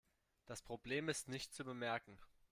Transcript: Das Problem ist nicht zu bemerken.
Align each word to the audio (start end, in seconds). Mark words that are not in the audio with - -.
Das 0.47 0.63
Problem 0.63 1.09
ist 1.09 1.27
nicht 1.29 1.53
zu 1.53 1.63
bemerken. 1.63 2.17